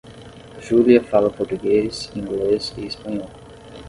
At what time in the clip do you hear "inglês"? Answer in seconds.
2.15-2.73